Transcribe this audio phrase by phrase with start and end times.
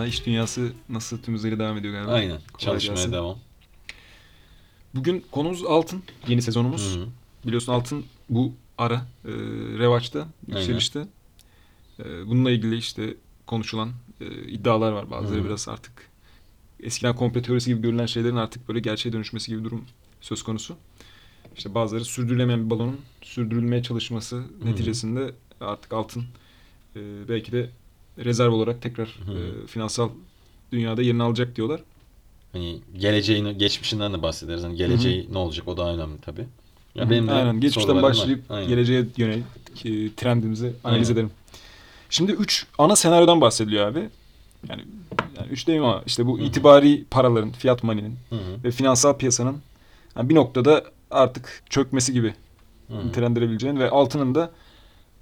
[0.00, 0.08] valla.
[0.08, 2.12] İş dünyası nasıl tüm hızıyla devam ediyor galiba.
[2.12, 2.38] Aynen.
[2.52, 3.12] Kolay Çalışmaya gelsin.
[3.12, 3.38] devam.
[4.94, 6.02] Bugün konumuz altın.
[6.28, 6.96] Yeni sezonumuz.
[6.96, 7.06] Hı hı.
[7.46, 8.94] Biliyorsun altın bu ara
[9.24, 9.30] e,
[9.78, 11.06] revaçta, yükselişte.
[11.98, 13.14] E, bununla ilgili işte
[13.46, 15.10] konuşulan e, iddialar var.
[15.10, 15.48] Bazıları Hı hı.
[15.48, 15.92] biraz artık
[16.80, 19.84] eskiden komplo teorisi gibi görülen şeylerin artık böyle gerçeğe dönüşmesi gibi bir durum
[20.20, 20.76] söz konusu.
[21.56, 26.24] İşte bazıları sürdürülemeyen bir balonun sürdürülmeye çalışması neticesinde artık altın
[26.96, 27.70] e, belki de
[28.24, 30.10] rezerv olarak tekrar e, finansal
[30.72, 31.80] dünyada yerini alacak diyorlar.
[32.52, 34.62] Hani geleceğini, geçmişinden de bahsederiz.
[34.62, 36.46] Hani geleceği ne olacak o da önemli tabii.
[36.94, 37.60] Ya benim de Aynen.
[37.60, 38.68] Geçmişten başlayıp Aynen.
[38.68, 39.44] geleceğe yönelik
[39.84, 41.18] e, trendimizi analiz Aynen.
[41.18, 41.30] edelim.
[42.10, 44.08] Şimdi üç ana senaryodan bahsediliyor abi.
[44.68, 44.82] Yani,
[45.36, 46.46] yani üç değil ama işte bu Hı hı.
[46.46, 48.64] itibari paraların, fiyat money'nin Hı hı.
[48.64, 49.56] ve finansal piyasanın
[50.16, 52.34] yani bir noktada artık çökmesi gibi
[53.04, 54.50] nitelendirebileceğin ve altının da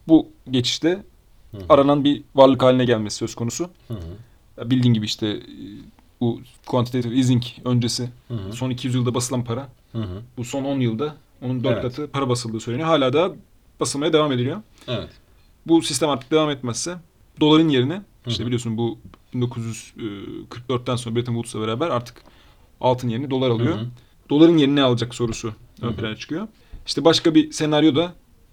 [0.08, 1.02] bu geçişte
[1.52, 3.70] Hı aranan bir varlık haline gelmesi söz konusu.
[3.88, 4.70] Hı hı.
[4.70, 5.42] Bildiğin gibi işte e,
[6.20, 8.52] bu quantitative easing öncesi Hı hı.
[8.52, 10.22] son 200 yılda basılan para Hı hı.
[10.36, 11.82] bu son 10 yılda onun 4 Evet.
[11.82, 12.88] katı para basıldığı söyleniyor.
[12.88, 13.34] Hala da
[13.80, 14.62] basılmaya devam ediliyor.
[14.88, 15.08] Evet.
[15.66, 16.96] Bu sistem artık devam etmezse
[17.40, 18.46] doların yerine işte Hı hı.
[18.46, 18.98] biliyorsun bu
[19.34, 22.22] 1944'ten sonra Bretton Woods'la beraber artık
[22.80, 23.76] altın yerini dolar alıyor.
[23.76, 23.86] Hı hı.
[24.30, 26.48] Doların yerini ne alacak sorusu ön plana çıkıyor.
[26.86, 28.12] İşte başka bir senaryoda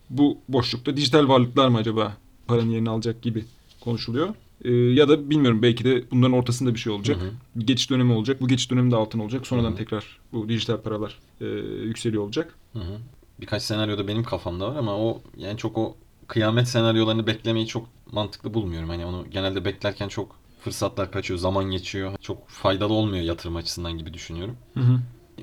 [0.09, 3.45] bu boşlukta dijital varlıklar mı acaba paranın yerini alacak gibi
[3.81, 4.29] konuşuluyor.
[4.63, 7.17] Ee, ya da bilmiyorum belki de bunların ortasında bir şey olacak.
[7.21, 7.29] Hı hı.
[7.55, 8.41] Bir geçiş dönemi olacak.
[8.41, 9.47] Bu geçiş döneminde altın olacak.
[9.47, 9.77] Sonradan Hı hı.
[9.77, 11.45] tekrar bu dijital paralar e,
[11.85, 12.55] yükseliyor olacak.
[12.73, 12.97] Hı hı.
[13.41, 15.95] Birkaç senaryoda benim kafamda var ama o yani çok o
[16.27, 18.89] kıyamet senaryolarını beklemeyi çok mantıklı bulmuyorum.
[18.89, 22.11] Hani onu genelde beklerken çok fırsatlar kaçıyor, zaman geçiyor.
[22.21, 24.57] Çok faydalı olmuyor yatırım açısından gibi düşünüyorum.
[24.73, 24.99] Hı hı.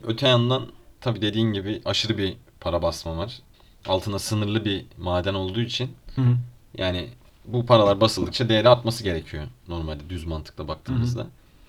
[0.07, 0.67] Öte yandan
[1.01, 3.39] tabii dediğin gibi aşırı bir para basma var.
[3.87, 6.37] Altına sınırlı bir maden olduğu için Hı hı.
[6.79, 7.09] Yani
[7.45, 11.27] bu paralar basıldıkça değeri artması gerekiyor normalde düz mantıkla baktığımızda.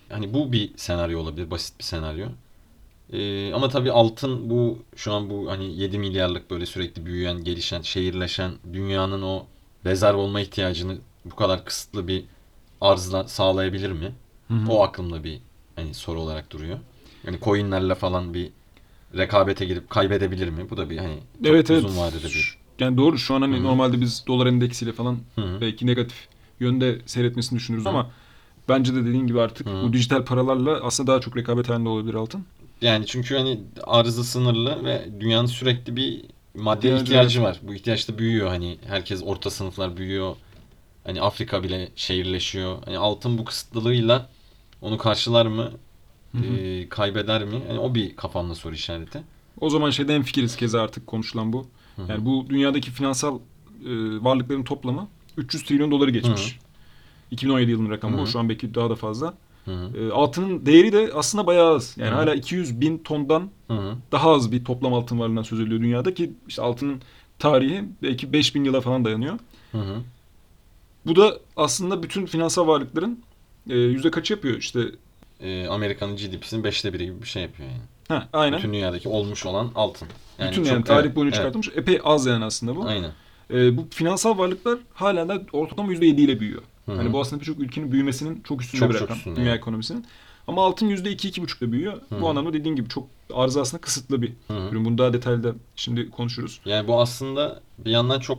[0.08, 2.26] Hani bu bir senaryo olabilir, basit bir senaryo.
[3.12, 7.82] Ee, ama tabii altın bu şu an bu hani 7 milyarlık böyle sürekli büyüyen, gelişen,
[7.82, 9.46] şehirleşen dünyanın o
[9.84, 12.24] rezerv olma ihtiyacını bu kadar kısıtlı bir
[12.80, 14.12] arzla sağlayabilir mi?
[14.48, 14.72] Hı hı.
[14.72, 15.40] O aklımda bir
[15.76, 16.78] hani soru olarak duruyor.
[17.26, 18.50] Yani coinlerle falan bir
[19.16, 20.70] rekabete girip kaybedebilir mi?
[20.70, 21.84] Bu da bir hani çok Evet evet.
[21.84, 22.63] uzun vadede bir.
[22.78, 23.62] Yani doğru şu an hani Hı hı.
[23.64, 25.60] normalde biz dolar endeksiyle falan Hı hı.
[25.60, 26.28] belki negatif
[26.60, 28.10] yönde seyretmesini düşünürüz ama
[28.68, 29.82] bence de dediğin gibi artık Hı.
[29.82, 32.44] bu dijital paralarla aslında daha çok rekabet halinde olabilir altın.
[32.82, 36.24] Yani çünkü hani arzı sınırlı ve dünyanın sürekli bir
[36.54, 37.60] madde İhtiyacı ihtiyacı var.
[37.62, 40.36] Bu ihtiyaç da büyüyor hani herkes orta sınıflar büyüyor.
[41.04, 42.78] Hani Afrika bile şehirleşiyor.
[42.84, 44.28] Hani altın bu kısıtlılığıyla
[44.82, 45.70] onu karşılar mı?
[46.32, 46.44] Hı hı.
[46.44, 47.62] Ee, kaybeder mi?
[47.68, 49.22] Yani o bir kafamda soru işareti.
[49.60, 51.66] O zaman şeyden fikiriz keza artık konuşulan bu.
[51.96, 52.12] Hı hı.
[52.12, 53.38] Yani bu dünyadaki finansal
[53.84, 53.90] e,
[54.24, 56.58] varlıkların toplamı 300 trilyon doları geçmiş.
[57.30, 58.26] 2017 yılının rakamı bu.
[58.26, 59.34] Şu an belki daha da fazla.
[59.68, 61.94] E, altının değeri de aslında bayağı az.
[61.98, 62.18] Yani Hı hı.
[62.18, 63.94] hala 200 bin tondan Hı hı.
[64.12, 67.02] daha az bir toplam altın varlığından söz ediliyor dünyada ki işte altının
[67.38, 69.38] tarihi belki 5000 yıla falan dayanıyor.
[69.72, 69.96] Hı hı.
[71.06, 73.18] Bu da aslında bütün finansal varlıkların
[73.70, 74.80] e, yüzde kaç yapıyor işte.
[75.40, 77.80] Ee, Amerika'nın GDP'sinin beşte biri gibi bir şey yapıyor yani.
[78.08, 78.58] Ha, aynen.
[78.58, 80.08] Bütün dünyadaki olmuş olan altın.
[80.38, 81.36] Bütün çok- yani tarih evet, boyunca evet.
[81.36, 81.68] çıkartılmış.
[81.76, 82.84] Epey az yani aslında bu.
[82.84, 83.10] Aynen.
[83.50, 86.62] E, bu finansal varlıklar hala da ortalama yüzde yedi ile büyüyor.
[86.86, 86.96] Hı hı.
[86.96, 89.16] Hani bu aslında birçok ülkenin büyümesinin çok üstünde Çok bir çok rakam.
[89.16, 89.58] üstünde, dünya evet.
[89.58, 90.06] ekonomisinin.
[90.48, 92.00] Ama altın yüzde iki, iki buçukta büyüyor.
[92.08, 94.68] Hı Bu anlamda dediğin gibi çok arzı aslında kısıtlı bir Hı hı.
[94.68, 94.84] ürün.
[94.84, 96.60] Bunu daha detaylı da şimdi konuşuruz.
[96.64, 98.38] Yani bu aslında bir yandan çok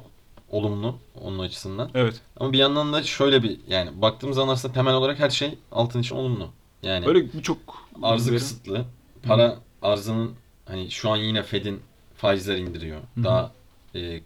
[0.50, 1.90] olumlu onun açısından.
[1.94, 2.22] Evet.
[2.40, 6.02] Ama bir yandan da şöyle bir yani baktığımız zaman aslında temel olarak her şey altın
[6.02, 6.50] için olumlu.
[6.84, 7.58] Yani Böyle birçok
[8.04, 8.86] arzı kısıtlı.
[9.28, 11.82] Para arzının hani şu an yine Fed'in
[12.16, 12.98] faizler indiriyor.
[12.98, 13.24] Hı hı.
[13.24, 13.52] Daha
[13.96, 14.22] e,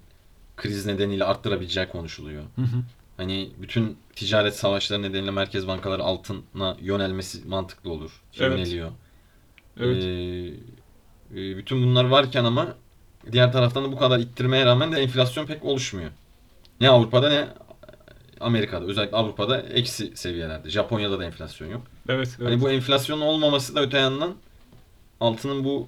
[0.58, 2.44] kriz nedeniyle arttırabileceği konuşuluyor.
[2.56, 2.84] Hı hı.
[3.18, 8.22] Hani bütün ticaret savaşları nedeniyle merkez bankaları altına yönelmesi mantıklı olur.
[8.40, 8.58] Evet.
[8.58, 8.92] Yöneliyor.
[9.80, 10.04] Evet.
[11.34, 12.76] Ee, bütün bunlar varken ama
[13.32, 16.12] diğer taraftan da bu kadar ittirmeye rağmen de enflasyon pek oluşmuyor.
[16.82, 17.48] Ne Avrupa'da ne
[18.40, 18.86] Amerika'da.
[18.86, 20.70] Özellikle Avrupa'da eksi seviyelerde.
[20.70, 21.82] Japonya'da da enflasyon yok.
[22.10, 22.36] Evet.
[22.40, 22.52] evet.
[22.52, 24.36] Hani bu enflasyonun olmaması da öte yandan
[25.20, 25.88] altının bu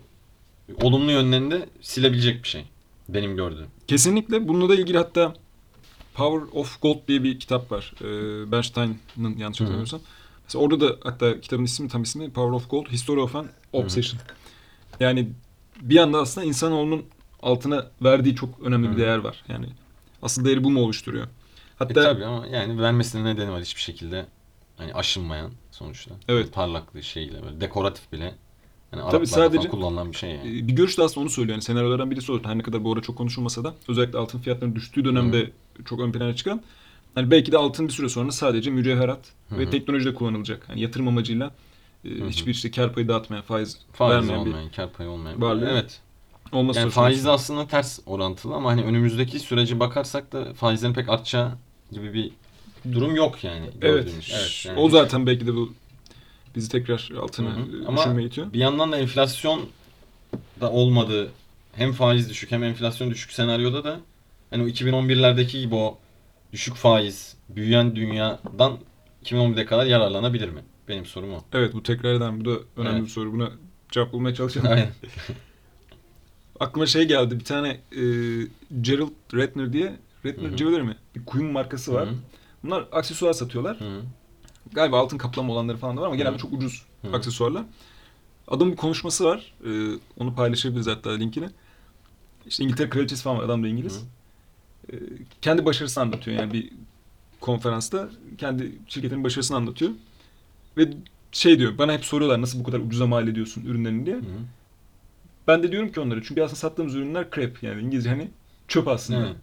[0.81, 2.65] olumlu yönlerini de silebilecek bir şey.
[3.09, 3.67] Benim gördüğüm.
[3.87, 4.47] Kesinlikle.
[4.47, 5.33] Bununla da ilgili hatta
[6.13, 7.93] Power of Gold diye bir kitap var.
[8.01, 9.47] Ee, Bernstein'ın yanlış Hı hı.
[9.47, 10.01] hatırlamıyorsam.
[10.43, 14.21] Mesela orada da hatta kitabın ismi tam ismi Power of Gold, History of an Obsession.
[14.99, 15.29] Yani
[15.81, 17.05] bir anda aslında insanoğlunun
[17.41, 19.01] altına verdiği çok önemli Hı bir hı.
[19.01, 19.43] değer var.
[19.47, 19.65] Yani
[20.21, 21.25] asıl değeri bu mu oluşturuyor?
[21.25, 21.29] E
[21.79, 24.25] Hatta tabii ama yani vermesinin nedeni var hiçbir şekilde
[24.77, 26.15] hani aşınmayan sonuçta.
[26.27, 26.53] Evet.
[26.53, 28.35] Parlaklığı şeyle böyle dekoratif bile.
[28.93, 30.59] Yani Tabii sadece- kullanılan bir şey yani.
[30.59, 31.55] e, bir görüş de aslında onu söylüyor.
[31.55, 32.43] Yani senaryolardan birisi o.
[32.43, 35.51] Her ne kadar bu ara çok konuşulmasa da özellikle altın fiyatlarının düştüğü dönemde
[35.85, 36.61] çok ön plana çıkan.
[37.15, 39.69] Hani belki de altın bir süre sonra sadece mücevherat Hı ve hı.
[39.69, 40.69] teknolojide kullanılacak.
[40.69, 41.51] Hani yatırım amacıyla
[42.05, 42.27] e, hı.
[42.29, 45.41] hiçbir işte kar payı dağıtmayan, faiz, Faiz vermeyen olmayan, kar payı olmayan.
[45.41, 45.69] varlığı.
[45.69, 45.99] Evet.
[46.51, 51.09] bir olması Yani faiz aslında ters orantılı ama hani önümüzdeki sürece bakarsak da faizlerin pek
[51.09, 51.51] artacağı
[51.91, 52.31] gibi bir
[52.93, 53.69] durum yok yani.
[53.81, 54.07] Evet.
[54.33, 54.79] evet yani.
[54.79, 55.73] O zaten belki de bu
[56.55, 57.83] bizi tekrar altına Hı hı.
[57.83, 58.53] e, Ama düşünmeye itiyor.
[58.53, 59.69] Bir yandan da enflasyon
[60.61, 61.31] da olmadığı
[61.73, 63.99] hem faiz düşük hem enflasyon düşük senaryoda da
[64.49, 65.97] hani o 2011'lerdeki gibi o
[66.53, 68.77] düşük faiz, büyüyen dünyadan
[69.25, 70.61] 2011'e kadar yararlanabilir mi?
[70.87, 71.43] Benim sorum o.
[71.53, 73.05] Evet bu tekrar eden bu da önemli Evet.
[73.05, 73.33] bir soru.
[73.33, 73.51] Buna
[73.91, 74.67] cevap bulmaya çalışalım.
[74.71, 74.89] Aynen.
[76.59, 77.39] Aklıma şey geldi.
[77.39, 78.01] Bir tane e,
[78.81, 79.93] Gerald Redner diye
[80.25, 80.57] Redner.
[80.57, 80.95] Jewelry mi?
[81.15, 82.07] Bir kuyum markası var.
[82.07, 82.15] Hı hı.
[82.63, 83.79] Bunlar aksesuar satıyorlar.
[83.79, 84.01] Hı hı.
[84.71, 86.39] Galiba altın kaplama olanları falan da var ama genelde Hı.
[86.39, 87.15] çok ucuz Hı.
[87.15, 87.63] aksesuarlar.
[88.47, 89.53] Adamın bir konuşması var.
[89.65, 89.69] E,
[90.17, 91.49] onu paylaşabiliriz hatta linkini.
[92.47, 93.43] İşte İngiltere kraliçesi falan var.
[93.43, 94.03] Adam da İngiliz.
[94.93, 94.95] E,
[95.41, 96.71] kendi başarısını anlatıyor yani bir
[97.41, 98.09] konferansta.
[98.37, 99.91] Kendi şirketinin başarısını anlatıyor.
[100.77, 100.89] Ve
[101.31, 104.15] şey diyor bana hep soruyorlar nasıl bu kadar ucuza mal ediyorsun ürünlerini diye.
[104.15, 104.23] Hı hı.
[105.47, 108.27] Ben de diyorum ki onlara çünkü aslında sattığımız ürünler crap yani İngilizce hani
[108.67, 109.19] çöp aslında.
[109.19, 109.35] Evet.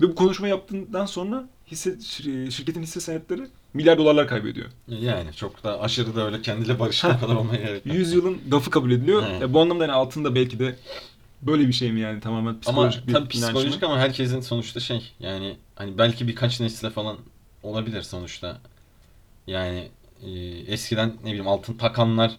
[0.00, 4.66] Ve bu konuşma yaptığından sonra hisse, şir- şirketin hisse senetleri milyar dolarlar kaybediyor.
[4.88, 7.96] Yani çok da aşırı da öyle kendiyle barışık kadar olmaya gerek yok.
[7.96, 9.22] 100 yılın gafı kabul ediliyor.
[9.30, 9.42] Evet.
[9.42, 10.76] E, bu anlamda hani altında belki de
[11.42, 15.12] böyle bir şey mi yani tamamen Ama psikolojik bir tabii psikolojik ama herkesin sonuçta şey
[15.20, 17.16] yani hani belki birkaç nesle falan
[17.62, 18.58] olabilir sonuçta.
[19.46, 19.88] Yani
[20.22, 20.30] e,
[20.72, 22.32] eskiden ne bileyim altın takanlar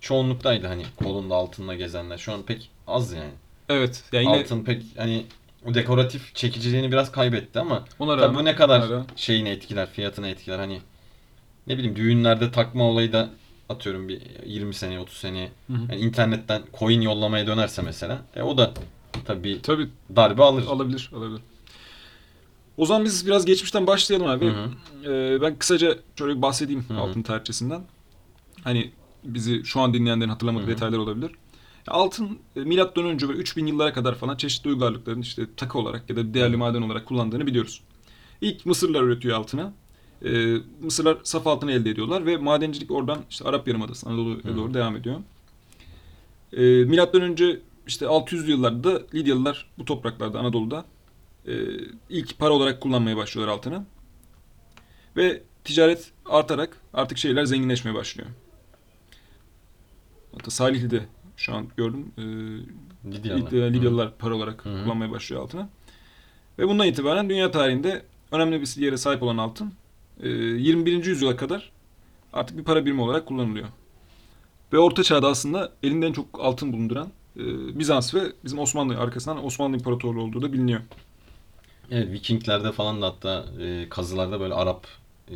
[0.00, 2.18] çoğunluktaydı hani kolunda altınla gezenler.
[2.18, 3.30] Şu an pek az yani.
[3.68, 4.04] Evet.
[4.12, 5.26] Yani yine Altın pek hani
[5.74, 10.28] dekoratif çekiciliğini biraz kaybetti ama ona tabii rağmen bu ne kadar hala- şeyini etkiler, fiyatını
[10.28, 10.58] etkiler.
[10.58, 10.80] Hani
[11.66, 13.30] ne bileyim düğünlerde takma olayı da
[13.68, 15.78] atıyorum bir 20 sene 30 sene Hı hı.
[15.92, 18.72] yani internetten coin yollamaya dönerse mesela e, o da
[19.24, 20.66] tabii Tabii darbe alır.
[20.66, 21.40] alabilir, alabilir.
[22.76, 24.46] O zaman biz biraz geçmişten başlayalım abi.
[24.46, 25.12] Hı hı.
[25.12, 27.82] Ee, ben kısaca şöyle bir bahsedeyim altın tarihçesinden.
[28.64, 28.90] Hani
[29.24, 31.30] bizi şu an dinleyenlerin hatırlamadığı detaylar olabilir.
[31.88, 36.16] Altın e, milattan önce böyle 3000 yıllara kadar falan çeşitli uygarlıkların işte takı olarak ya
[36.16, 37.82] da değerli maden olarak kullandığını biliyoruz.
[38.40, 39.72] İlk Mısırlılar üretiyor altını.
[40.24, 44.96] Ee, Mısırlar saf altını elde ediyorlar ve madencilik oradan işte Arap Yarımadası Anadolu'ya doğru devam
[44.96, 45.20] ediyor.
[46.52, 50.84] Ee, milattan önce işte 600'lü yıllarda da Lidyalılar bu topraklarda Anadolu'da
[51.46, 51.54] e,
[52.10, 53.84] ilk para olarak kullanmaya başlıyorlar altını.
[55.16, 58.28] Ve ticaret artarak artık şeyler zenginleşmeye başlıyor.
[60.32, 61.06] Hatta Salihli'de
[61.36, 62.12] şu an gördüm.
[62.18, 62.22] E,
[63.12, 63.50] Lidyalılar.
[63.50, 64.84] Lidya- Lidyalılar para olarak Hı hı.
[64.84, 65.68] kullanmaya başlıyor altını.
[66.58, 68.02] Ve bundan itibaren dünya tarihinde
[68.32, 69.72] önemli bir yere sahip olan altın
[70.22, 71.04] e, 21.
[71.04, 71.70] yüzyıla kadar
[72.32, 73.68] artık bir para birimi olarak kullanılıyor.
[74.72, 77.42] Ve Orta Çağ'da aslında elinde en çok altın bulunduran e,
[77.78, 80.80] Bizans ve bizim Osmanlı arkasından Osmanlı İmparatorluğu olduğu da biliniyor.
[81.90, 84.86] Evet Vikinglerde falan da hatta e, kazılarda böyle Arap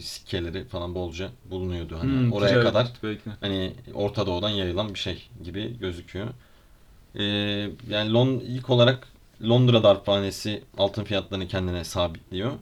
[0.01, 1.99] sikkeleri falan bolca bulunuyordu.
[1.99, 3.31] Hani Hmm, oraya ticaret kadar belki.
[3.41, 6.29] hani Orta Doğu'dan yayılan bir şey gibi gözüküyor.
[7.15, 7.23] E,
[7.89, 9.09] yani Lon ilk olarak
[9.49, 12.53] Londra darphanesi altın fiyatlarını kendine sabitliyor.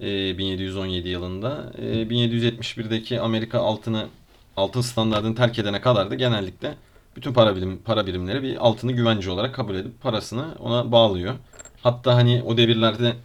[0.00, 1.72] E, 1717 yılında.
[1.78, 4.08] E, 1771'deki Amerika altını
[4.56, 6.74] altın standartını terk edene kadar da genellikle
[7.16, 11.34] bütün para birim para birimleri bir altını güvence olarak kabul edip parasını ona bağlıyor.
[11.82, 13.16] Hatta hani o devirlerde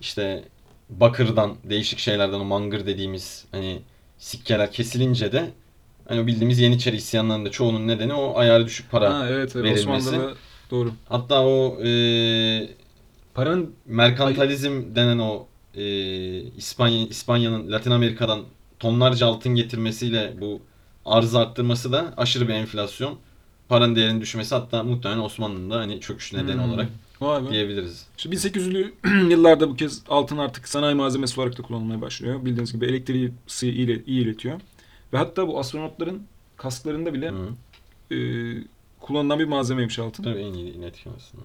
[0.00, 0.44] işte
[0.88, 3.82] bakırdan değişik şeylerden o mangır dediğimiz hani
[4.18, 5.50] sikkeler kesilince de
[6.08, 9.18] hani bildiğimiz Yeniçeri isyanlarında çoğunun nedeni o ayarı düşük para.
[9.18, 10.08] Ha, evet, evet verilmesi.
[10.08, 10.34] Osmanlı'da
[10.70, 10.92] doğru.
[11.08, 12.68] Hatta o e,
[13.34, 15.82] Paranın merkantalizm denen o e,
[16.42, 18.44] İspanya İspanya'nın Latin Amerika'dan
[18.78, 20.62] tonlarca altın getirmesiyle bu
[21.04, 23.18] arzı arttırması da aşırı bir enflasyon.
[23.68, 26.70] Paranın değerinin düşmesi hatta muhtemelen Osmanlı'nın da hani çöküş nedeni Hmm.
[26.70, 26.88] olarak
[27.20, 27.50] Vay be.
[27.50, 28.06] diyebiliriz.
[28.18, 28.92] İşte 1800'lü
[29.30, 32.44] yıllarda bu kez altın artık sanayi malzemesi olarak da kullanılmaya başlıyor.
[32.44, 33.32] Bildiğiniz gibi elektriği
[33.62, 34.60] ile- iyi iletiyor.
[35.12, 36.22] Ve hatta bu astronotların
[36.56, 38.14] kasklarında bile Hı.
[38.14, 38.18] e,
[39.00, 40.22] kullanılan bir malzemeymiş altın.
[40.22, 41.44] Tabii en iyi iletken aslında.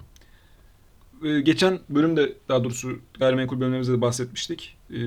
[1.29, 4.77] E, geçen bölümde daha doğrusu gayrimenkul bölümlerimizde de bahsetmiştik.
[4.89, 4.97] E,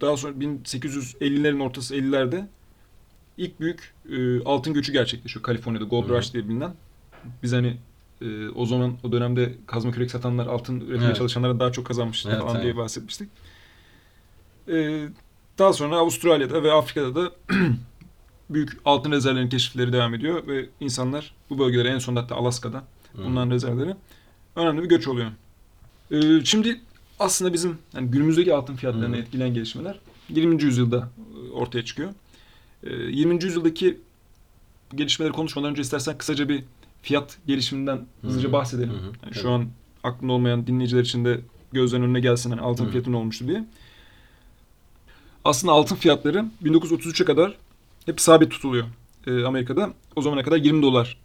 [0.00, 2.46] daha sonra 1850'lerin ortası 50'lerde
[3.38, 6.08] ilk büyük e, altın göçü gerçekleşiyor Kaliforniya'da Gold.
[6.08, 6.74] Rush diye bilinen.
[7.42, 7.76] Biz hani
[8.24, 11.16] e, o zaman o dönemde kazma kürek satanlar altın üretmeye Evet.
[11.16, 12.64] çalışanlara daha çok kazanmıştı Evet, falan evet.
[12.64, 13.28] diye bahsetmiştik.
[14.68, 15.08] E,
[15.58, 17.32] daha sonra Avustralya'da ve Afrika'da da
[18.50, 22.84] büyük altın rezervlerinin keşifleri devam ediyor ve insanlar bu bölgelere en son hatta Alaska'da
[23.16, 23.18] Hı.
[23.24, 23.94] bulunan rezervleri
[24.56, 25.30] önemli bir göç oluyor.
[26.10, 26.80] Ee, şimdi
[27.18, 29.20] aslında bizim yani günümüzdeki altın fiyatlarını Hı.
[29.20, 29.98] etkileyen gelişmeler
[30.28, 30.62] 20.
[30.62, 31.08] yüzyılda
[31.46, 32.10] e, ortaya çıkıyor.
[32.84, 33.44] Ee, 20.
[33.44, 33.98] yüzyıldaki
[34.94, 36.64] gelişmeleri konuşmadan önce istersen kısaca bir
[37.02, 38.52] fiyat gelişiminden hızlıca Hı.
[38.52, 38.90] bahsedelim.
[38.90, 39.04] Hı hı.
[39.04, 39.34] Yani Tabii.
[39.34, 39.68] şu an
[40.04, 41.40] aklında olmayan dinleyiciler için de
[41.72, 42.90] gözlerin önüne gelsin hani altın Hı.
[42.90, 43.64] fiyatı ne olmuştu diye.
[45.44, 47.56] Aslında altın fiyatları 1933'e kadar
[48.06, 48.86] hep sabit tutuluyor
[49.26, 49.92] e, Amerika'da.
[50.16, 51.18] O zamana kadar 20 dolar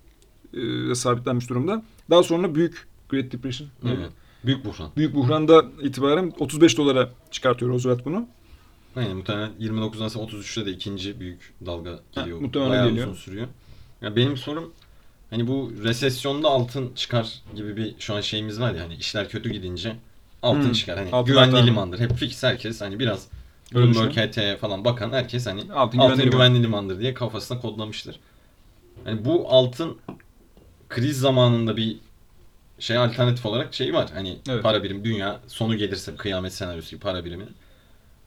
[0.92, 1.84] e, sabitlenmiş durumda.
[2.10, 4.12] Daha sonra büyük Great Depression, Evet.
[4.46, 4.90] Büyük buhran.
[4.98, 8.28] büyük buhranda itibaren 35 dolara çıkartıyor Roosevelt bunu.
[8.96, 12.40] Aynen muhtemelen 29'dan sonra 33'te de ikinci büyük dalga geliyor.
[12.42, 13.08] muhtemelen Bayağı geliyor.
[13.08, 13.48] uzun sürüyor.
[14.02, 14.74] Ya benim sorum
[15.30, 19.50] hani bu resesyonda altın çıkar gibi bir şu an şeyimiz var ya hani işler kötü
[19.50, 19.96] gidince
[20.42, 20.72] altın Hmm.
[20.72, 20.98] çıkar.
[20.98, 21.68] Hani Altın güvenli artar.
[21.68, 22.00] limandır.
[22.00, 23.28] Hep fix herkes hani biraz
[23.76, 24.18] Öyle Bloomberg.
[24.32, 26.32] HT'ye falan bakan herkes hani Altın altın, güvenli liman.
[26.32, 28.20] güvenli limandır diye kafasına kodlamıştır.
[29.04, 29.98] Hani bu altın
[30.90, 31.98] kriz zamanında bir
[32.80, 34.10] şey alternatif olarak şey var.
[34.14, 34.64] Hani Evet.
[34.64, 37.46] para birim dünya sonu gelirse kıyamet senaryosu gibi para birimi.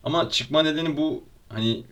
[0.05, 1.83] Ama çıkma nedeni bu hani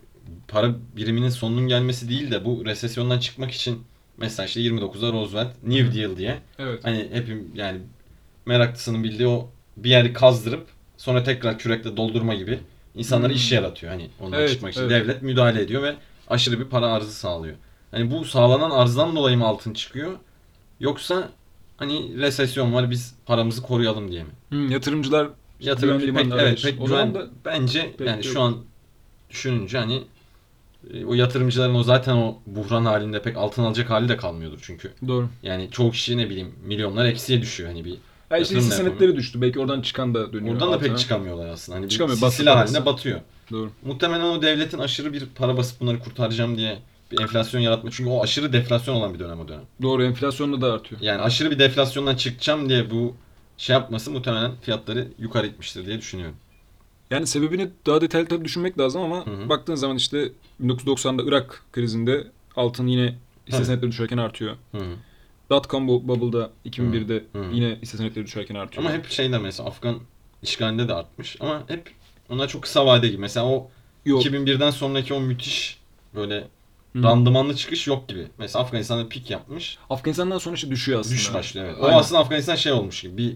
[0.47, 3.83] para biriminin sonunun gelmesi değil de bu resesyondan çıkmak için
[4.19, 6.79] mesela işte 29'da Roosevelt New Deal diye Evet.
[6.85, 7.79] hani hepim yani
[8.45, 12.59] meraklısının bildiği o bir yeri kazdırıp sonra tekrar kürekle doldurma gibi
[12.95, 14.81] insanlara iş yaratıyor hani ondan Evet, çıkmak için.
[14.81, 14.91] evet.
[14.91, 15.95] Devlet müdahale ediyor ve
[16.27, 17.55] aşırı bir para arzı sağlıyor.
[17.91, 20.11] Hani bu sağlanan arzdan dolayı mı altın çıkıyor?
[20.79, 21.29] Yoksa
[21.77, 24.29] hani resesyon var biz paramızı koruyalım diye mi?
[24.49, 25.27] Hmm, yatırımcılar
[25.59, 28.33] Yatırımcı Güvenli pek, evet, pek O güven, da bence pek yani yok.
[28.33, 28.57] şu an
[29.29, 30.03] düşününce hani
[31.07, 34.91] o yatırımcıların o zaten o buhran halinde pek altın alacak hali de kalmıyordur çünkü.
[35.07, 35.29] doğru.
[35.43, 37.97] Yani çoğu kişi ne bileyim milyonlar eksiye düşüyor hani bir
[38.31, 39.41] Ya işte hisse da senetleri düştü.
[39.41, 40.53] Belki oradan çıkan da dönüyor.
[40.53, 40.89] Oradan da altına.
[40.89, 41.77] pek çıkamıyorlar aslında.
[41.77, 43.19] Hani Çıkamıyor, silsile halinde batıyor.
[43.51, 43.71] Doğru.
[43.85, 46.79] Muhtemelen o devletin aşırı bir para basıp bunları kurtaracağım diye
[47.11, 47.91] bir enflasyon yaratma.
[47.91, 49.63] Çünkü o aşırı deflasyon olan bir dönem o dönem.
[49.81, 50.03] Doğru.
[50.03, 51.01] Enflasyonda da artıyor.
[51.01, 53.15] Yani aşırı bir deflasyondan çıkacağım diye bu
[53.57, 56.35] şey yapması muhtemelen fiyatları yukarı itmiştir diye düşünüyorum.
[57.11, 59.49] Yani sebebini daha detaylı tabii düşünmek lazım ama Hı hı.
[59.49, 60.31] baktığın zaman işte
[60.63, 63.15] 1990'da Irak krizinde altın yine
[63.47, 64.55] hisse senetleri düşerken artıyor.
[64.71, 64.95] Hı hı.
[65.49, 67.53] Dotcom bu- bubble'da 2001'de Hı hı.
[67.53, 68.85] yine hisse senetleri düşerken artıyor.
[68.85, 69.99] Ama hep şeyde mesela Afgan
[70.43, 71.91] işgalinde de artmış ama hep
[72.29, 73.21] ona çok kısa vade gibi.
[73.21, 73.69] Mesela o
[74.05, 74.25] Yok.
[74.25, 75.79] 2001'den sonraki o müthiş
[76.15, 76.47] böyle
[76.95, 77.03] Hı.
[77.03, 78.27] randımanlı çıkış yok gibi.
[78.37, 79.77] Mesela Afganistan'da pik yapmış.
[79.89, 81.15] Afganistan'dan sonra işte düşüyor aslında.
[81.15, 81.77] Düş başlıyor evet.
[81.81, 81.97] O Aynen.
[81.97, 83.35] aslında Afganistan şey olmuş gibi bir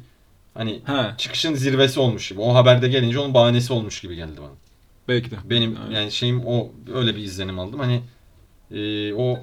[0.53, 2.41] hani He, çıkışın zirvesi olmuş gibi.
[2.41, 4.51] O haberde gelince onun bahanesi olmuş gibi geldi bana.
[5.07, 5.35] belki de.
[5.43, 5.91] Benim Aynen.
[5.91, 7.79] yani şeyim o öyle bir izlenim aldım.
[7.79, 8.03] Hani
[8.71, 9.39] e, o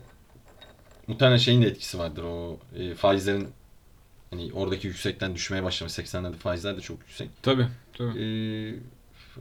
[1.07, 2.23] muhtemelen şeyin de etkisi vardır.
[2.23, 3.49] O e, faizlerin
[4.31, 5.93] hani oradaki yüksekten düşmeye başlamış.
[5.99, 7.29] 80'lerde faizler de çok yüksek.
[7.43, 7.67] Tabii.
[7.99, 8.21] tabii.
[8.23, 8.27] E,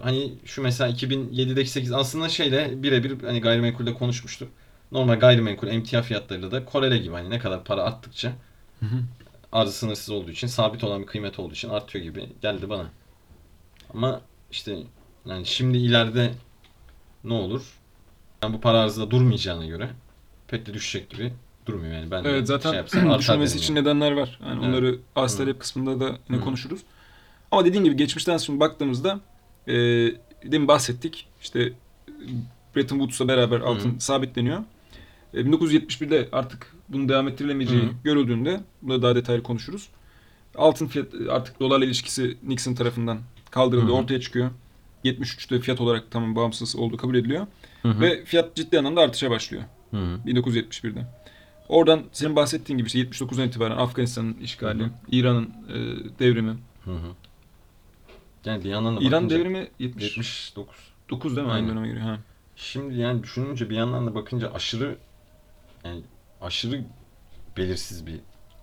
[0.02, 4.50] hani şu mesela 2007'deki 8 aslında şeyle birebir hani gayrimenkulde konuşmuştuk.
[4.92, 8.32] Normal gayrimenkul emtia fiyatlarıyla da korele gibi hani ne kadar para arttıkça
[8.80, 9.00] Hı hı.
[9.52, 12.90] Arzı sınırsız olduğu için sabit olan bir kıymet olduğu için artıyor gibi geldi bana.
[13.94, 14.78] Ama işte
[15.26, 16.32] yani şimdi ileride
[17.24, 17.62] ne olur?
[18.44, 19.90] Yani bu para arzı da durmayacağına göre
[20.48, 21.34] pek de düşecek gibi
[21.66, 23.84] durmuyor yani ben Evet zaten şey yapsam düşmemesi için yani.
[23.86, 24.40] nedenler var.
[24.44, 24.70] Yani Evet.
[24.70, 26.44] onları arz talep kısmında da yine Hı.
[26.44, 26.80] konuşuruz.
[27.52, 29.20] Ama dediğin gibi geçmişten şimdi baktığımızda
[29.68, 29.74] e,
[30.52, 31.28] demin bahsettik.
[31.42, 31.74] İşte
[32.76, 34.64] Bretton Woods'la beraber altın sabitleniyor.
[35.34, 37.92] E, 1971'de artık bunun devam ettirilemeyeceği Hı hı.
[38.04, 39.90] görüldüğünde bunu daha detaylı konuşuruz.
[40.56, 43.20] Altın fiyat artık dolarla ilişkisi Nixon tarafından
[43.52, 44.52] kaldırıldı, ortaya çıkıyor.
[45.06, 47.48] 73'te fiyat olarak tamam bağımsız olduğu kabul ediliyor.
[47.82, 48.02] Hı hı.
[48.02, 49.64] Ve fiyat ciddi anlamda artışa başlıyor.
[49.92, 50.20] Hı hı.
[50.26, 51.06] 1971'de.
[51.70, 54.84] Oradan senin bahsettiğin gibi işte 79'dan itibaren Afganistan'ın işgali.
[55.12, 55.76] İran'ın e,
[56.20, 56.56] devrimi.
[56.86, 57.16] Hı hı.
[58.46, 61.36] Yani bir yandan da İran devrimi 79 79.
[61.36, 61.54] değil mi?
[61.54, 62.00] Aynı döneme göre.
[62.00, 62.20] Ha.
[62.56, 64.98] Şimdi yani düşününce bir yandan da bakınca aşırı
[65.86, 66.02] yani
[66.42, 66.84] aşırı
[67.58, 68.16] belirsiz bir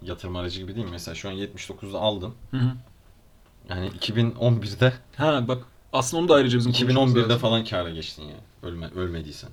[0.03, 0.91] yatırım aracı gibi değil mi?
[0.93, 2.35] Mesela şu an 79'da aldın.
[2.51, 2.73] Hı hı.
[3.69, 7.39] Yani 2011'de Ha bak aslında onu da ayrıca bizim konuşmamız 2011'de lazım.
[7.39, 8.37] falan kâra geçtin ya.
[8.63, 9.51] Ölme, ölmediysen.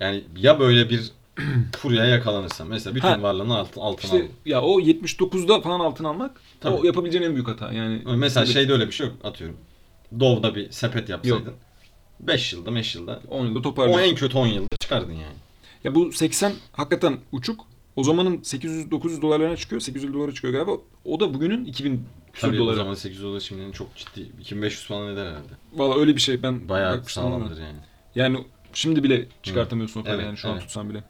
[0.00, 1.10] Yani ya böyle bir
[1.76, 2.68] furyaya yakalanırsan.
[2.68, 3.22] Mesela bütün Ha.
[3.22, 4.30] varlığını altın, altın İşte aldın.
[4.46, 6.74] ya o 79'da falan altın almak Tabii.
[6.74, 7.72] o yapabileceğin en büyük hata.
[7.72, 9.56] Yani Mesela şeyde öyle bir şey yok atıyorum.
[10.20, 11.54] Dov'da bir sepet yapsaydın.
[12.20, 13.98] 5 yılda 5 yılda 10 yılda o toparlıyor.
[14.00, 15.34] en kötü 10 yılda çıkardın yani.
[15.84, 17.66] Ya bu 80 hakikaten uçuk.
[17.96, 19.80] O zamanın 800-900 dolarlarına çıkıyor.
[19.80, 20.72] 800 dolara çıkıyor galiba.
[21.04, 22.76] O da bugünün 2000 küsur Tabii o doları.
[22.76, 25.52] zaman 800 dolar şimdinin çok ciddi 2500 falan eder herhalde.
[25.74, 26.42] Valla öyle bir şey.
[26.42, 27.34] Ben Bayağı bakmıştım ama.
[27.38, 27.78] sağlamdır yani.
[28.14, 30.62] Yani şimdi bile çıkartamıyorsun o parayı Evet, yani şu an evet.
[30.62, 31.04] tutsan bile.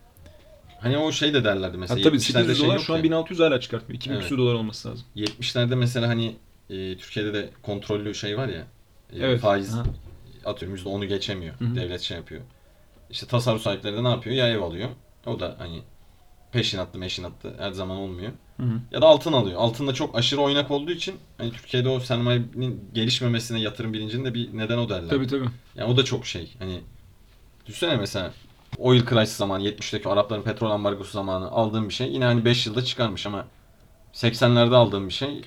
[0.80, 2.02] Hani o şey de derlerdi Ha, mesela.
[2.02, 3.02] tabii 70'lerde 800 şey dolar yok şu an ya.
[3.02, 3.96] 1600 hala çıkartmıyor.
[3.96, 4.22] 2000 Evet.
[4.22, 5.06] küsur dolar olması lazım.
[5.16, 6.36] 70'lerde mesela hani
[6.70, 8.66] e, Türkiye'de de kontrollü şey var ya.
[9.12, 9.40] e, Evet.
[9.40, 9.84] Faiz Aha.
[10.44, 11.54] atıyorum %10'u geçemiyor.
[11.60, 11.74] Hı hı.
[11.74, 12.42] Devlet şey yapıyor.
[13.14, 14.36] İşte tasarruf sahipleri de ne yapıyor?
[14.36, 14.88] Ya ev alıyor.
[15.26, 15.82] O da hani
[16.52, 18.32] peşinattı meşinattı her zaman olmuyor.
[18.56, 18.80] Hı hı.
[18.92, 19.60] Ya da altın alıyor.
[19.60, 24.34] Altın da çok aşırı oynak olduğu için hani Türkiye'de o sermayenin gelişmemesine yatırım bilincinin de
[24.34, 25.08] bir neden o derler.
[25.10, 25.48] Tabii tabii.
[25.76, 26.54] Yani o da çok şey.
[26.58, 26.80] Hani
[27.66, 28.32] düşünsene mesela
[28.78, 32.84] oil crisis zamanı 70'teki Arapların petrol ambargosu zamanı aldığım bir şey yine hani 5 yılda
[32.84, 33.46] çıkarmış ama
[34.12, 35.42] 80'lerde aldığım bir şey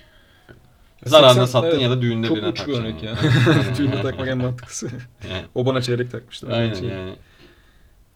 [1.05, 1.81] Zararına 80 sattın evet.
[1.81, 2.83] ya da düğünde Çok birine uç bir takacaksın.
[2.83, 3.17] örnek ya.
[3.77, 4.89] Düğünde takmak en mantıklısı.
[5.29, 6.47] Yani, o bana çeyrek takmıştı.
[6.51, 6.89] aynen Şey.
[6.89, 7.15] yani.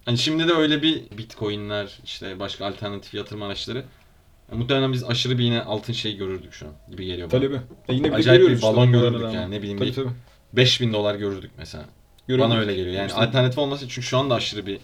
[0.05, 3.77] Hani şimdi de öyle bir bitcoinler işte başka alternatif yatırım araçları.
[4.51, 7.39] Ya muhtemelen biz aşırı bir yine altın şey görürdük şu an gibi geliyor bana.
[7.39, 7.55] Talebi.
[7.89, 10.09] E yine bir Acayip bir balon işte görürdük yani ne bileyim Tabii bir tabii.
[10.53, 11.85] 5000 dolar görürdük mesela.
[12.27, 12.51] Görüyoruz.
[12.51, 12.95] Bana öyle geliyor.
[12.95, 14.79] Yani İşte- alternatif olması çünkü şu anda aşırı bir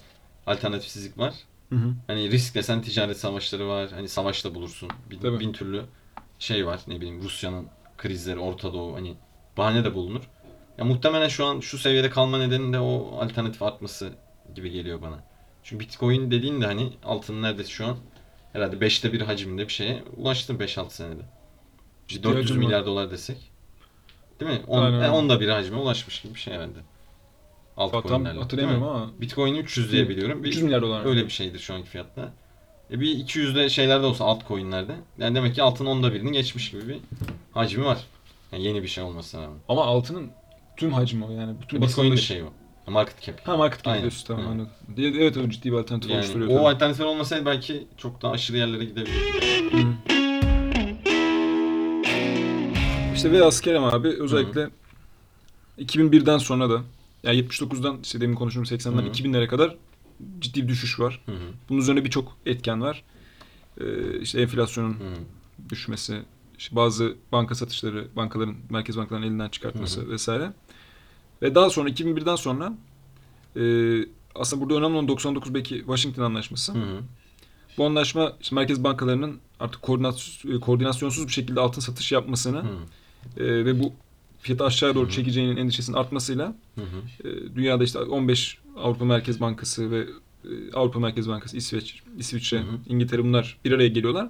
[0.48, 1.34] alternatifsizlik var.
[1.70, 1.94] Hı hı.
[2.08, 3.90] Hani risk desen ticaret savaşları var.
[3.92, 4.90] Hani savaşta bulursun.
[5.12, 5.40] Bin, Tabii.
[5.40, 5.82] bin türlü
[6.40, 6.80] şey var.
[6.88, 9.14] Ne bileyim Rusya'nın krizleri, Orta Doğu hani
[9.58, 10.22] bahane de bulunur.
[10.78, 14.10] Ya muhtemelen şu an şu seviyede kalma nedeni de o alternatif artması
[14.58, 15.24] gibi geliyor bana.
[15.64, 17.98] Çünkü Bitcoin dediğin de hani altının neredeyse şu an
[18.54, 21.22] herhalde 5'te bir hacminde bir şeye ulaştı 5-6 senede.
[22.10, 22.66] İşte 400 hacim var.
[22.66, 23.38] milyar dolar desek.
[24.40, 24.62] Değil mi?
[24.68, 25.08] 10, Aynen öyle.
[25.08, 26.80] e, onda bir hacme ulaşmış gibi bir şey herhalde.
[27.78, 28.40] Altcoin'lerle.
[28.40, 30.44] hatırlamıyorum ama Bitcoin'i 300 diye biliyorum.
[30.44, 31.06] Bir- 300 milyar dolar.
[31.06, 32.34] Öyle bir şeydir şu anki fiyatta.
[32.92, 34.96] E bir 200'de şeylerde olsa altcoin'lerde.
[35.18, 36.98] Yani demek ki altın onda birini geçmiş gibi bir
[37.52, 37.98] hacmi var.
[38.52, 39.58] Yani yeni bir şey olmasına rağmen.
[39.70, 40.32] Ama altının
[40.78, 41.56] tüm hacmi o yani.
[41.62, 42.48] Bütün basındaki- şey o.
[42.88, 43.48] Market cap.
[43.48, 44.02] Ha market cap Aynen.
[44.02, 44.50] diyorsun tamam Hı.
[44.50, 44.70] anladım.
[44.98, 46.50] Evet o ciddi bir alternatif Yani oluşturuyor.
[46.50, 46.68] o tabii.
[46.68, 49.68] alternatifler olmasaydı belki çok daha aşırı yerlere gidebilirdi.
[49.72, 49.94] Hı.
[53.16, 54.70] İşte ve askerim abi özellikle
[55.80, 56.82] 2001'den sonra da
[57.24, 59.08] yani 79'dan işte demin konuştuğum 80'den Hı.
[59.08, 59.76] 2000'lere kadar
[60.40, 61.22] ciddi bir düşüş var.
[61.26, 61.36] Hı hı.
[61.70, 63.04] Bunun üzerine birçok etken var.
[63.82, 65.70] Ee, işte enflasyonun Hı hı.
[65.70, 66.22] düşmesi,
[66.58, 70.52] işte bazı banka satışları, bankaların, merkez bankaların elinden çıkartması Hı vesaire.
[71.42, 72.74] Ve daha sonra 2001'den sonra
[73.56, 73.62] e,
[74.36, 76.74] aslında burada önemli olan 99 belki Washington Anlaşması.
[76.74, 77.02] Hı hı.
[77.78, 82.68] Bu anlaşma işte merkez bankalarının artık koordinasyon, koordinasyonsuz bir şekilde altın satış yapmasını Hı
[83.38, 83.94] e, ve bu
[84.40, 85.14] fiyatı aşağıya doğru Hı hı.
[85.14, 86.82] çekeceğinin endişesinin artmasıyla hı.
[86.82, 87.28] hı.
[87.30, 90.00] e, dünyada işte 15 Avrupa Merkez Bankası ve
[90.44, 92.78] e, Avrupa Merkez Bankası, İsveç, İsviçre, Hı hı.
[92.88, 94.30] İngiltere bunlar bir araya geliyorlar.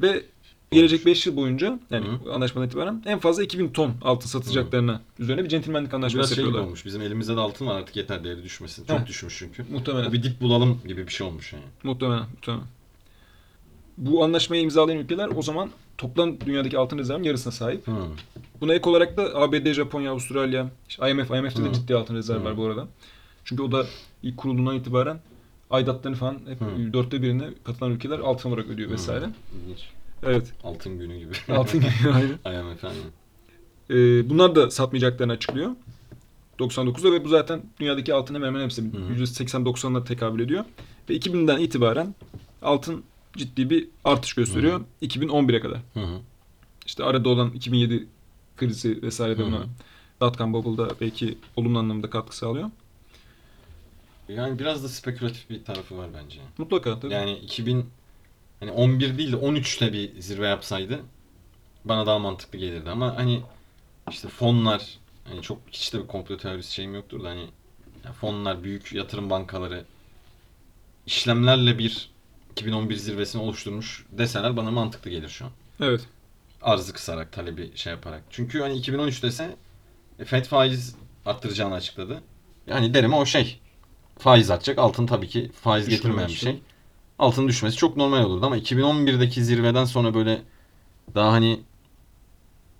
[0.00, 0.24] Ve
[0.70, 5.44] gelecek 5 yıl boyunca yani Hı anlaşmadan itibaren en fazla 2000 ton altın satacaklarına üzerine
[5.44, 6.66] bir centilmenlik Biraz anlaşması şey gibi yapıyorlar.
[6.66, 6.86] olmuş.
[6.86, 8.84] Bizim elimizde de altın var artık yeter değeri düşmesin.
[8.86, 9.06] Çok Heh.
[9.06, 9.64] düşmüş çünkü.
[9.72, 10.12] Muhtemelen.
[10.12, 11.64] Bir dip bulalım gibi bir şey olmuş yani.
[11.82, 12.64] Muhtemelen, muhtemelen.
[13.98, 17.86] Bu anlaşmayı imzalayan ülkeler o zaman toplam dünyadaki altın rezervinin yarısına sahip.
[17.86, 17.92] Hı.
[18.60, 21.72] Buna ek olarak da ABD, Japonya, Avustralya, işte IMF, IMF'de de Hı.
[21.72, 22.88] ciddi altın rezervi var bu arada.
[23.44, 23.86] Çünkü o da
[24.22, 25.18] ilk kurulduğundan itibaren
[25.70, 26.60] aidatlarını falan hep
[26.92, 29.26] dörtte birine katılan ülkeler altın olarak ödüyor vesaire.
[29.62, 29.88] İlginç.
[30.26, 30.52] Evet.
[30.64, 31.32] Altın günü gibi.
[31.48, 32.32] Altın geliyor ayrı.
[32.32, 33.10] IMF aynen.
[33.90, 35.70] Ee, bunlar da satmayacaklarını açıklıyor.
[36.58, 39.14] 99'da ve bu zaten dünyadaki altın hemen hemen hepsi Hı hı.
[39.14, 40.64] %80-90'ına tekabül ediyor.
[41.10, 42.14] Ve 2000'den itibaren
[42.62, 43.04] altın
[43.36, 44.80] ciddi bir artış gösteriyor.
[45.02, 45.78] 2011'e kadar.
[45.94, 46.18] Hı hı.
[46.86, 48.06] İşte arada olan 2007
[48.56, 49.66] krizi vesaire de buna
[50.20, 52.70] dotcom bubble'da belki olumlu anlamda katkı sağlıyor.
[54.28, 56.38] Yani biraz da spekülatif bir tarafı var bence.
[56.58, 57.12] Mutlaka tabii.
[57.12, 57.86] Yani 2000
[58.66, 61.00] hani 11 değil de 13'te bir zirve yapsaydı
[61.84, 63.42] bana daha mantıklı gelirdi ama hani
[64.10, 67.46] işte fonlar hani çok hiç de bir komplo teorisi şeyim yoktur da hani
[68.12, 69.84] fonlar, büyük yatırım bankaları
[71.06, 72.10] işlemlerle bir
[72.52, 75.50] 2011 zirvesini oluşturmuş deseler bana mantıklı gelir şu an.
[75.80, 76.00] Evet.
[76.62, 78.22] Arzı kısarak, talebi şey yaparak.
[78.30, 79.56] Çünkü hani 2013 dese
[80.18, 80.96] e, Fed faiz
[81.26, 82.22] arttıracağını açıkladı.
[82.66, 83.60] Yani derim o şey.
[84.18, 84.78] Faiz artacak.
[84.78, 86.62] Altın tabii ki faiz getirmeyen bir şey.
[87.18, 90.42] Altın düşmesi çok normal olurdu ama 2011'deki zirveden sonra böyle
[91.14, 91.60] daha hani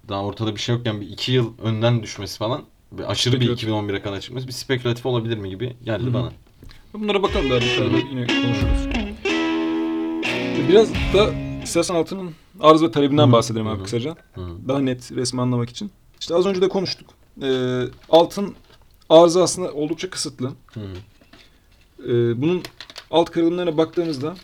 [0.09, 3.69] daha ortada bir şey yokken bir iki yıl önden düşmesi falan ve aşırı bir Spekülatif.
[3.69, 6.15] 2011'e kadar çıkması bir spekülatif olabilir mi gibi geldi Hı hı.
[6.15, 6.33] bana.
[6.93, 8.89] Bunlara bakalım daha detaylı yine konuşuruz.
[10.69, 11.31] Biraz da
[11.65, 13.33] istersen altının arz ve talebinden Hı hı.
[13.33, 13.85] bahsedelim abi hı.
[13.85, 14.17] kısaca.
[14.35, 14.41] Hı.
[14.69, 15.91] Daha net resmi anlamak için.
[16.21, 17.11] İşte az önce de konuştuk.
[17.43, 18.55] Ee, altın
[19.09, 20.53] arzı aslında oldukça kısıtlı.
[20.75, 20.87] Hı hı.
[22.09, 22.63] Ee, bunun
[23.11, 24.35] alt kırılımlarına baktığımızda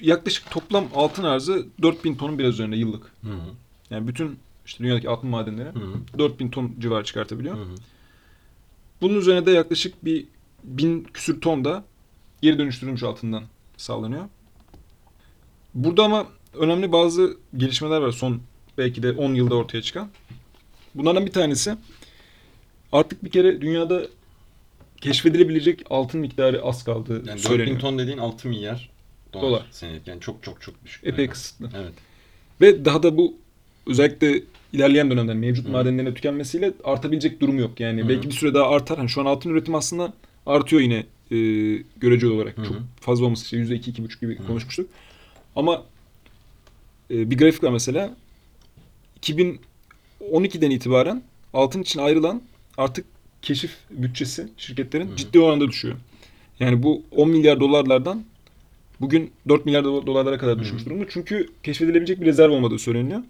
[0.00, 3.12] yaklaşık toplam altın arzı 4000 tonun biraz üzerinde yıllık.
[3.22, 3.50] Hı hı.
[3.90, 6.18] Yani bütün işte dünyadaki altın madenleri Hı hı.
[6.18, 7.56] 4000 ton civarı çıkartabiliyor.
[7.56, 7.74] Hı hı.
[9.00, 10.26] Bunun üzerine de yaklaşık bir
[10.64, 11.84] bin küsür ton da
[12.42, 13.44] geri dönüştürülmüş altından
[13.76, 14.24] sağlanıyor.
[15.74, 18.40] Burada ama önemli bazı gelişmeler var son
[18.78, 20.08] belki de 10 yılda ortaya çıkan.
[20.94, 21.76] Bunlardan bir tanesi
[22.92, 24.06] artık bir kere dünyada
[25.06, 27.80] keşfedilebilecek altın miktarı az kaldığı Yani 4000 söyleniyor.
[27.80, 28.90] ton dediğin 6 milyar
[29.32, 29.66] dolar, Dolar.
[29.70, 30.06] senelik.
[30.06, 31.06] Yani çok çok çok düşük.
[31.06, 31.70] Epey kısıtlı.
[31.76, 31.92] Evet.
[32.60, 33.34] Ve daha da bu
[33.86, 34.42] özellikle
[34.72, 35.70] ilerleyen dönemde mevcut Hı.
[35.70, 37.80] madenlerin tükenmesiyle artabilecek durum yok.
[37.80, 38.08] Yani Hı.
[38.08, 38.98] belki bir süre daha artar.
[38.98, 40.12] Hani şu an altın üretimi aslında
[40.46, 40.96] artıyor yine
[41.30, 41.36] e,
[41.96, 42.58] göreceli olarak.
[42.58, 42.64] Hı.
[42.64, 44.46] Çok fazla olması işte %2-2,5 gibi Hı.
[44.46, 44.88] konuşmuştuk.
[45.56, 45.82] Ama
[47.10, 48.14] e, bir grafik var mesela.
[49.22, 51.22] 2012'den itibaren
[51.54, 52.42] altın için ayrılan
[52.78, 53.06] artık
[53.46, 55.16] keşif bütçesi şirketlerin Hı hı.
[55.16, 55.96] ciddi oranda düşüyor.
[56.60, 58.24] Yani bu 10 milyar dolarlardan
[59.00, 60.86] bugün 4 milyar do- dolarlara kadar düşmüş Hı.
[60.86, 61.04] durumda.
[61.08, 63.20] Çünkü keşfedilebilecek bir rezerv olmadığı söyleniyor.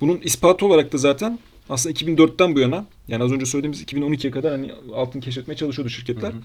[0.00, 4.50] Bunun ispatı olarak da zaten aslında 2004'ten bu yana yani az önce söylediğimiz 2012'ye kadar
[4.52, 6.30] hani altın keşfetmeye çalışıyordu şirketler.
[6.32, 6.40] Hı hı.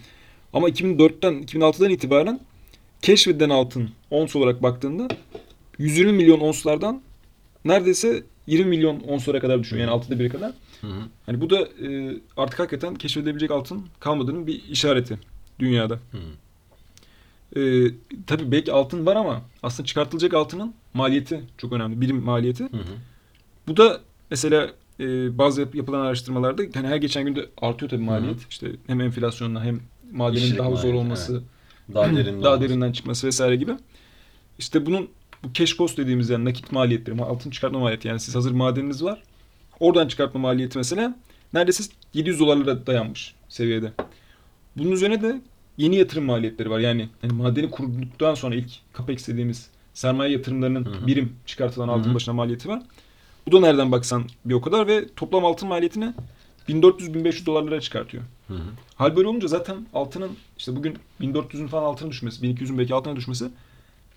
[0.54, 2.40] Ama 2004'ten 2006'dan itibaren
[3.02, 5.08] keşfedilen altın ons olarak baktığında
[5.78, 7.02] 120 milyon onslardan
[7.66, 9.82] neredeyse 20 milyon onslara kadar düşüyor.
[9.82, 10.52] Yani altıda biri kadar.
[10.82, 11.00] Hı hı.
[11.26, 15.20] Hani bu da e, artık hakikaten keşfedilebilecek altın kalmadığının bir işareti
[15.60, 15.94] dünyada.
[16.12, 16.22] Hı hı.
[17.56, 17.92] E,
[18.28, 22.02] tabii belki altın var ama aslında çıkartılacak altının maliyeti çok önemli.
[22.02, 22.64] Birim maliyeti.
[22.64, 22.94] Hı hı.
[23.68, 28.38] Bu da mesela e, bazı yap- yapılan araştırmalarda hani her geçen günde artıyor tabii maliyet.
[28.50, 29.80] İşte hem enflasyonla hem
[30.12, 31.44] madenin İşçilik daha zor maliyeti, olması,
[31.94, 32.70] Daha derin daha olması.
[32.70, 33.72] derinden çıkması vesaire gibi.
[34.60, 35.10] İşte bunun
[35.44, 39.04] bu cash cost dediğimiz yani nakit maliyetleri, ma- altın çıkartma maliyeti yani siz hazır madeniniz
[39.04, 39.24] var.
[39.80, 41.16] Oradan çıkartma maliyeti mesela
[41.54, 43.94] neredeyse 700 dolarlara dayanmış seviyede.
[44.76, 45.42] Bunun üzerine de
[45.78, 46.80] yeni yatırım maliyetleri var.
[46.80, 51.08] Yani hani madeni kurduktan sonra ilk capex dediğimiz sermaye yatırımlarının Hı hı.
[51.08, 52.16] birim çıkartılan altın Hı hı.
[52.16, 52.82] başına maliyeti var.
[53.48, 56.14] Bu da nereden baksan bir o kadar ve toplam altın maliyetini
[56.70, 58.24] 1400-1500 dolarlara çıkartıyor.
[58.48, 58.62] Hı hı.
[58.96, 63.46] Hal böyle olunca zaten altının işte bugün 1400'ün falan altına düşmesi, 1200'ün belki altına düşmesi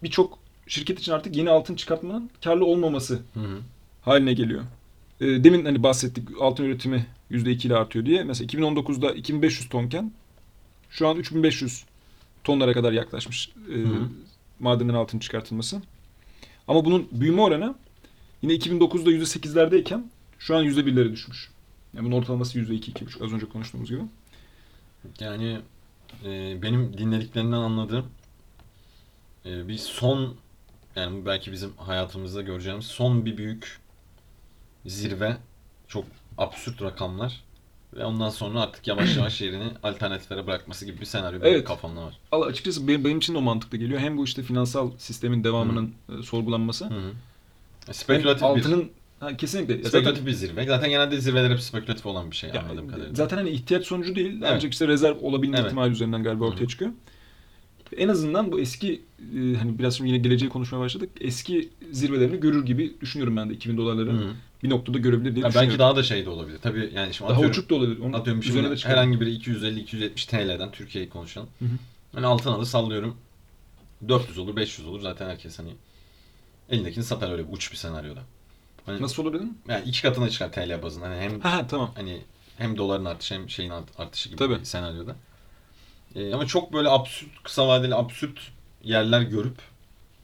[0.02, 0.38] birçok
[0.70, 3.58] şirket için artık yeni altın çıkartmanın karlı olmaması Hı hı.
[4.02, 4.62] haline geliyor.
[5.20, 8.24] Ee, demin hani bahsettik altın üretimi %2 ile artıyor diye.
[8.24, 10.12] Mesela 2019'da 2500 tonken
[10.90, 11.84] şu an 3500
[12.44, 14.08] tonlara kadar yaklaşmış e, Hı hı.
[14.60, 15.82] madenden altın çıkartılması.
[16.68, 17.74] Ama bunun büyüme oranı
[18.42, 20.02] yine 2009'da %8'lerdeyken
[20.38, 21.50] şu an %1'lere düşmüş.
[21.96, 24.02] Yani bunun ortalaması %2-2,5 az önce konuştuğumuz gibi.
[25.20, 25.58] Yani
[26.24, 28.06] e, benim dinlediklerimden anladığım
[29.46, 30.36] e, bir son
[30.96, 33.78] yani bu belki bizim hayatımızda göreceğimiz son bir büyük
[34.86, 35.36] zirve
[35.88, 36.04] çok
[36.38, 37.40] absürt rakamlar
[37.96, 41.64] ve ondan sonra artık yavaş yavaş yerini alternatiflere bırakması gibi bir senaryo Evet.
[41.64, 42.18] kafamda var.
[42.32, 44.00] Valla açıkçası benim, benim için de o mantıklı geliyor.
[44.00, 46.84] Hem bu işte finansal sistemin devamının e, sorgulanması.
[46.84, 47.12] Hı hı.
[47.86, 49.74] hem Spekülatif bir altının ha, kesinlikle.
[49.78, 50.66] Ya spekülatif bir zirve.
[50.66, 53.14] Zaten genelde zirveler hep spekülatif olan bir şey zaten, anladığım ya, kadarıyla.
[53.14, 54.38] zaten hani ihtiyaç sonucu değil.
[54.38, 54.52] Evet.
[54.54, 55.66] Ancak işte rezerv olabilme Evet.
[55.66, 56.68] ihtimali üzerinden galiba Hı ortaya hı.
[56.68, 56.90] çıkıyor.
[57.96, 59.02] En azından bu eski
[59.36, 61.10] e, hani biraz şimdi yine geleceği konuşmaya başladık.
[61.20, 64.12] Eski zirvelerini görür gibi düşünüyorum ben de 2000 dolarları.
[64.12, 64.32] Hı.
[64.62, 66.58] Bir noktada görebilir diye Ya belki daha da şey de olabilir.
[66.62, 67.98] Tabii yani şimdi daha atıyorum, uçuk da olabilir.
[68.00, 68.92] Onun atıyorum üzerine de çıkar.
[68.92, 71.48] herhangi biri 250-270 TL'den Türkiye'yi konuşalım.
[71.58, 71.68] Hı hı.
[72.14, 73.16] Hani altın alır sallıyorum
[74.08, 75.70] 400 olur 500 olur zaten herkes hani
[76.70, 78.20] elindekini satar öyle bir uç bir senaryoda.
[78.86, 79.58] Hani Nasıl olur dedin?
[79.68, 81.06] yani iki katına çıkar TL bazında.
[81.06, 81.90] Hani hem Ha tamam.
[81.94, 82.20] hani
[82.58, 84.58] hem doların artışı hem şeyin art- artışı gibi Tabii.
[84.60, 85.16] bir senaryoda.
[86.16, 88.38] Ee, ama çok böyle absürt kısa vadeli absürt
[88.84, 89.56] yerler görüp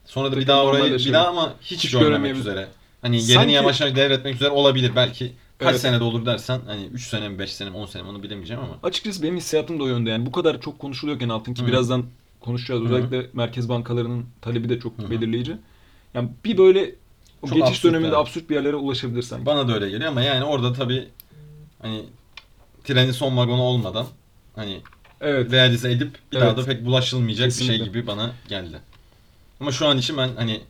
[0.05, 2.69] sonra da bir daha orayı bir daha ama hiç, Hiç görmemek üzere.
[3.03, 5.33] Hani yerini Sanki- yavaş yavaş devretmek üzere olabilir belki.
[5.59, 5.81] Kaç Evet.
[5.81, 8.63] senede olur dersen hani 3 sene mi 5 sene mi 10 sene mi onu bilemeyeceğim
[8.63, 8.75] ama.
[8.83, 10.11] Açıkçası benim hissiyatım da o yönde.
[10.11, 11.67] Yani bu kadar çok konuşuluyorken altın ki Hı.
[11.67, 12.05] birazdan
[12.41, 12.83] konuşacağız.
[12.83, 15.11] Özellikle merkez bankalarının talebi de çok Hı hı.
[15.11, 15.57] belirleyici.
[16.15, 16.95] Yani bir böyle
[17.43, 18.17] o Çok geçiş absürt döneminde yani.
[18.17, 19.47] absürt bir yerlere ulaşabilirsen.
[19.47, 21.09] Bana da öyle geliyor ama yani orada tabii
[21.83, 22.05] hani
[22.85, 24.07] trenin son vagonu olmadan
[24.57, 24.81] hani
[25.21, 25.53] Evet.
[25.53, 26.57] realize edip bir daha Evet.
[26.59, 27.77] da pek bulaşılmayacak bir Kesinlikle.
[27.77, 28.79] şey gibi bana geldi.
[29.61, 30.61] Ama şu an için ben hani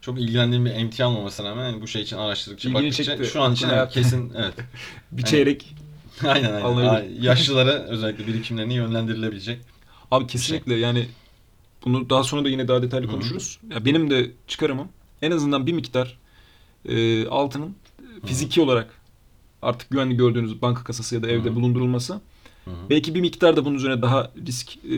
[0.00, 3.30] çok ilgilendiğim bir emtia olmamasına rağmen hani bu şey için araştırdıkça İlgini baktıkça çekti.
[3.32, 3.92] şu an için Hayat.
[3.92, 4.54] kesin evet.
[5.12, 5.74] Bir Hani- çeyrek.
[6.26, 6.62] aynen aynen.
[6.64, 7.22] Alınabilir.
[7.22, 9.60] Yaşlılara özellikle birikimlerini yönlendirilebilecek.
[10.10, 11.06] Abi kesinlikle yani
[11.84, 13.58] bunu daha sonra da yine daha detaylı Hı konuşuruz.
[13.70, 14.88] Ya benim de çıkarımım
[15.22, 16.18] en azından bir miktar
[16.88, 17.76] e, altının
[18.26, 18.90] fiziki olarak
[19.62, 21.54] artık güvenli gördüğünüz banka kasası ya da evde hı.
[21.54, 22.20] bulundurulması.
[22.64, 22.74] Hı hı.
[22.90, 24.88] Belki bir miktar da bunun üzerine daha risk e,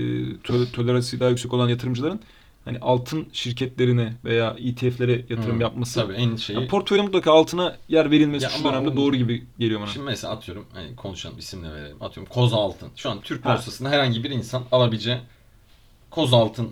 [0.44, 2.20] tö- toleransı daha yüksek olan yatırımcıların
[2.64, 5.62] hani altın şirketlerine veya ETF'lere yatırım Hı.
[5.62, 6.00] yapması.
[6.00, 9.16] Tabii en şeyi Yani portföyde mutlaka altına yer verilmesi Ya şu ama dönemde o- doğru
[9.16, 9.88] gibi geliyor bana.
[9.90, 11.96] Şimdi mesela atıyorum hani konuşalım isimle verelim.
[12.02, 12.88] Atıyorum koz altın.
[12.96, 13.54] Şu an Türk Ha.
[13.54, 15.18] borsasında herhangi bir insan alabileceği
[16.10, 16.70] koz altın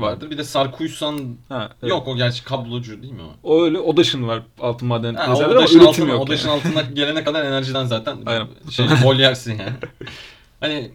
[0.00, 0.30] vardır.
[0.30, 1.90] Bir de Sarkuysan ha, evet.
[1.90, 3.50] yok o gerçi kablocu değil mi o?
[3.52, 6.20] O öyle Odaş'ın var altın maden Ha, rezervleri o ama üretim altına, yok.
[6.22, 6.56] o daşın yani.
[6.58, 8.48] altına gelene kadar enerjiden zaten Aynen.
[8.70, 9.72] şey bol yersin yani.
[10.60, 10.90] hani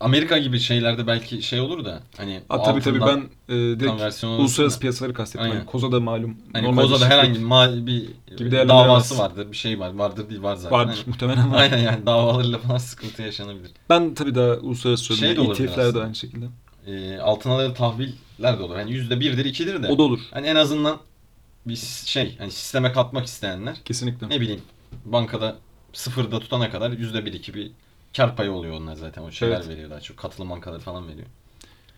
[0.00, 4.76] Amerika gibi şeylerde belki şey olur da hani Ha, tabii tabii ben e, direkt uluslararası
[4.76, 5.50] da- piyasaları kastettim.
[5.50, 6.36] Hani Koza'da malum.
[6.52, 9.94] Hani Koza'da bir herhangi mal bir Gibi davası vardır, bir şey var.
[9.94, 10.78] Vardır değil var zaten.
[10.78, 11.58] vardır Hani- muhtemelen var.
[11.62, 13.70] Aynen yani davalarıyla falan sıkıntı yaşanabilir.
[13.90, 15.36] Ben tabii daha uluslararası Şey söylüyorum.
[15.36, 16.46] de Yani olabilir ETF'ler de aynı şekilde.
[16.86, 18.76] Ee, altın alır tahviller de olur.
[18.76, 19.88] Hani yüzde birdir, ikidir de.
[19.88, 20.20] O da olur.
[20.30, 20.98] Hani en azından
[21.66, 24.28] bir şey, hani sisteme katmak isteyenler Kesinlikle.
[24.28, 24.60] ne bileyim
[25.04, 25.56] bankada
[25.92, 27.70] sıfırda tutana kadar yüzde bir iki bir
[28.16, 29.22] kar payı oluyor onlar zaten.
[29.22, 29.68] O şeyler Evet.
[29.68, 30.16] veriyor daha çok.
[30.16, 31.26] Katılım bankaları falan veriyor.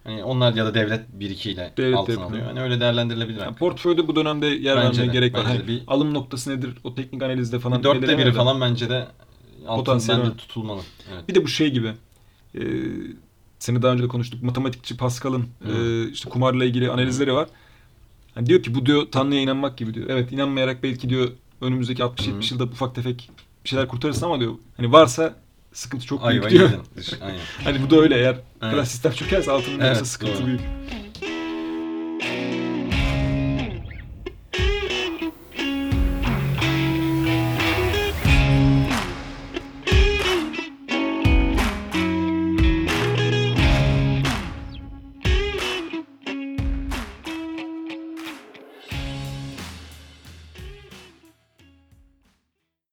[0.04, 2.30] Hani onlar ya da devlet birikiyle Devlet de altın yapıyor.
[2.30, 2.46] alıyor.
[2.46, 3.40] Hani öyle değerlendirilebilir.
[3.40, 5.44] Yani portföyde bu dönemde yer Bence vermeye de, gerek var.
[5.44, 6.70] Hani bir- alım noktası nedir?
[6.84, 9.06] O teknik analizde falan Bir dörtte biri falan bence de
[9.66, 10.80] altın Potansiyel bence tutulmalı.
[11.14, 11.28] Evet.
[11.28, 11.92] Bir de bu şey gibi.
[12.54, 12.60] E,
[13.58, 14.42] seni daha önce de konuştuk.
[14.42, 17.48] Matematikçi Pascal'ın e, işte kumarla ilgili analizleri var.
[18.34, 20.06] Hani diyor ki bu diyor Tanrı'ya inanmak gibi diyor.
[20.10, 21.28] Evet inanmayarak belki diyor
[21.60, 22.54] önümüzdeki 60-70 Hı hı.
[22.54, 23.30] yılda ufak tefek
[23.64, 25.34] bir şeyler kurtarırsın ama diyor hani varsa
[25.72, 26.70] sıkıntı çok büyük Ayva diyor.
[26.70, 26.82] yedin.
[27.24, 27.38] Aynen.
[27.64, 28.88] hani bu da öyle eğer Evet.
[28.88, 30.46] sistem çökerse altının Evet, yoksa sıkıntı doğru.
[30.46, 30.60] büyük.